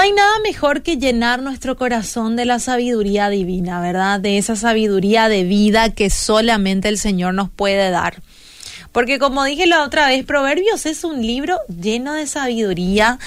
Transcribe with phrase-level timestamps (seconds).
[0.00, 4.18] hay nada mejor que llenar nuestro corazón de la sabiduría divina, ¿verdad?
[4.18, 8.22] De esa sabiduría de vida que solamente el Señor nos puede dar.
[8.92, 13.18] Porque como dije la otra vez, Proverbios es un libro lleno de sabiduría,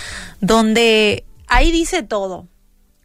[0.42, 2.48] donde ahí dice todo.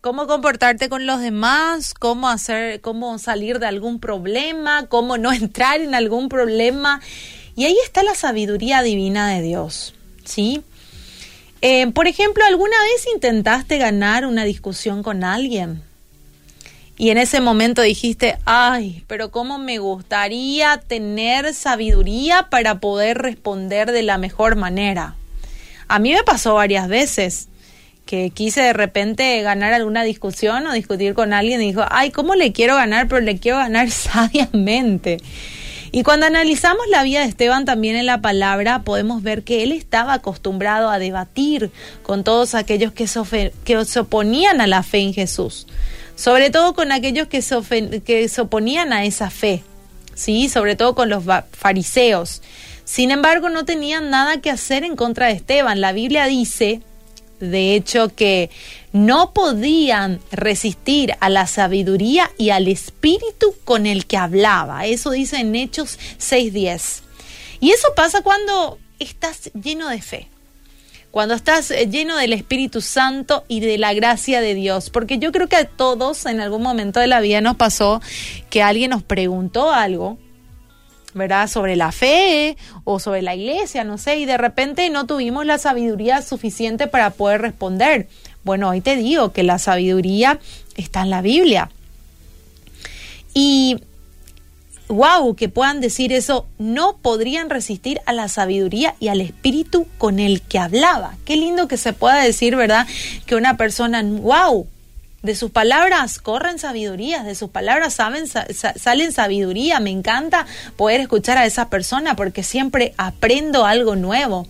[0.00, 5.82] Cómo comportarte con los demás, cómo hacer, cómo salir de algún problema, cómo no entrar
[5.82, 7.02] en algún problema.
[7.54, 9.94] Y ahí está la sabiduría divina de Dios,
[10.24, 10.62] ¿sí?
[11.60, 15.82] Eh, por ejemplo, ¿alguna vez intentaste ganar una discusión con alguien?
[16.96, 23.92] Y en ese momento dijiste, ay, pero cómo me gustaría tener sabiduría para poder responder
[23.92, 25.14] de la mejor manera.
[25.86, 27.48] A mí me pasó varias veces
[28.04, 32.34] que quise de repente ganar alguna discusión o discutir con alguien y dijo, ay, ¿cómo
[32.34, 33.06] le quiero ganar?
[33.06, 35.18] Pero le quiero ganar sabiamente.
[35.90, 39.72] Y cuando analizamos la vida de Esteban también en la palabra, podemos ver que él
[39.72, 41.70] estaba acostumbrado a debatir
[42.02, 45.66] con todos aquellos que se, que oponían a la fe en Jesús,
[46.14, 49.62] sobre todo con aquellos que se, que se oponían a esa fe,
[50.14, 50.48] ¿sí?
[50.48, 52.42] sobre todo con los fariseos.
[52.84, 55.80] Sin embargo, no tenían nada que hacer en contra de Esteban.
[55.80, 56.80] La Biblia dice
[57.40, 58.50] de hecho que
[58.92, 64.86] no podían resistir a la sabiduría y al espíritu con el que hablaba.
[64.86, 67.02] Eso dice en Hechos 6:10.
[67.60, 70.28] Y eso pasa cuando estás lleno de fe,
[71.10, 74.90] cuando estás lleno del Espíritu Santo y de la gracia de Dios.
[74.90, 78.00] Porque yo creo que a todos en algún momento de la vida nos pasó
[78.50, 80.18] que alguien nos preguntó algo
[81.18, 81.48] ¿verdad?
[81.48, 85.58] Sobre la fe o sobre la iglesia, no sé, y de repente no tuvimos la
[85.58, 88.08] sabiduría suficiente para poder responder.
[88.44, 90.38] Bueno, hoy te digo que la sabiduría
[90.76, 91.70] está en la Biblia.
[93.34, 93.76] Y
[94.88, 100.18] wow, que puedan decir eso, no podrían resistir a la sabiduría y al espíritu con
[100.18, 101.16] el que hablaba.
[101.24, 102.86] Qué lindo que se pueda decir, ¿verdad?
[103.26, 104.66] Que una persona, wow,
[105.28, 109.78] de sus palabras corren sabiduría, de sus palabras salen sabiduría.
[109.78, 114.46] Me encanta poder escuchar a esa persona porque siempre aprendo algo nuevo.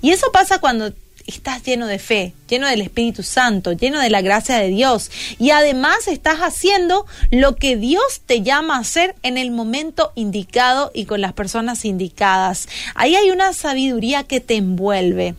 [0.00, 0.94] Y eso pasa cuando
[1.26, 5.10] estás lleno de fe, lleno del Espíritu Santo, lleno de la gracia de Dios.
[5.38, 10.90] Y además estás haciendo lo que Dios te llama a hacer en el momento indicado
[10.94, 12.66] y con las personas indicadas.
[12.94, 15.34] Ahí hay una sabiduría que te envuelve.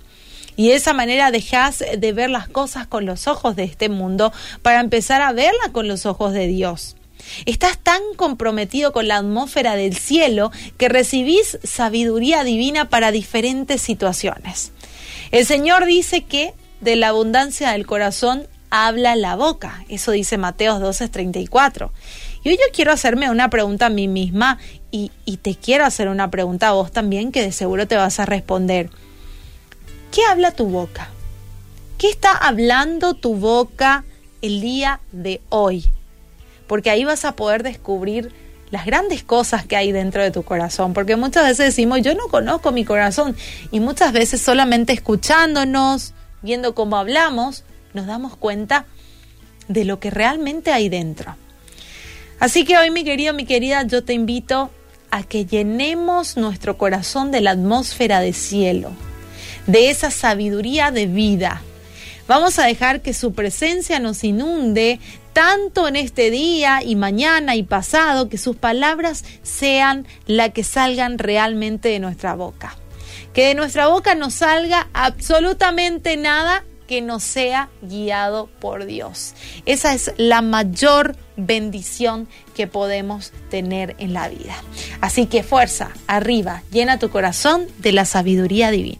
[0.59, 4.33] Y de esa manera dejas de ver las cosas con los ojos de este mundo
[4.61, 6.97] para empezar a verlas con los ojos de Dios.
[7.45, 14.73] Estás tan comprometido con la atmósfera del cielo que recibís sabiduría divina para diferentes situaciones.
[15.31, 19.85] El Señor dice que de la abundancia del corazón habla la boca.
[19.87, 21.89] Eso dice Mateo 12:34.
[22.43, 24.57] Y hoy yo quiero hacerme una pregunta a mí misma
[24.91, 28.25] y te quiero hacer una pregunta a vos también que de seguro te vas a
[28.25, 28.89] responder.
[30.11, 31.09] ¿Qué habla tu boca?
[31.99, 34.03] ¿Qué está hablando tu boca
[34.41, 35.85] el día de hoy?
[36.65, 38.33] Porque ahí vas a poder descubrir
[38.71, 42.27] las grandes cosas que hay dentro de tu corazón, porque muchas veces decimos, yo no
[42.27, 43.35] conozco mi corazón,
[43.71, 48.85] y muchas veces solamente escuchándonos, viendo cómo hablamos, nos damos cuenta
[49.67, 51.35] de lo que realmente hay dentro.
[52.39, 54.71] Así que hoy, mi querido, mi querida, yo te invito
[55.11, 58.91] a que llenemos nuestro corazón de la atmósfera de cielo,
[59.67, 61.61] de esa sabiduría de vida.
[62.27, 64.99] Vamos a dejar que su presencia nos inunde
[65.33, 71.17] tanto en este día y mañana y pasado, que sus palabras sean la que salgan
[71.17, 72.75] realmente de nuestra boca.
[73.33, 79.35] Que de nuestra boca no salga absolutamente nada que no sea guiado por Dios.
[79.67, 84.55] Esa es la mayor bendición que podemos tener en la vida.
[84.99, 88.97] Así que fuerza, arriba, llena tu corazón de la sabiduría divina.